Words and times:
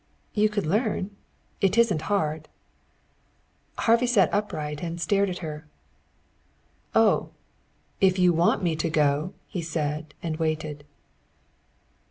"You 0.33 0.49
could 0.49 0.65
learn. 0.65 1.15
It 1.61 1.77
isn't 1.77 2.01
hard." 2.09 2.49
Harvey 3.77 4.07
sat 4.07 4.33
upright 4.33 4.81
and 4.81 4.99
stared 4.99 5.29
at 5.29 5.37
her. 5.45 5.67
"Oh, 6.95 7.29
if 7.99 8.17
you 8.17 8.33
want 8.33 8.63
me 8.63 8.75
to 8.77 8.89
go" 8.89 9.35
he 9.47 9.61
said, 9.61 10.15
and 10.23 10.37
waited. 10.37 10.85